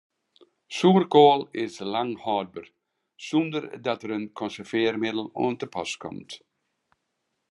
[0.77, 2.65] Soerkoal is lang hâldber
[3.27, 6.31] sonder dat der in konservearringsmiddel oan te pas komt.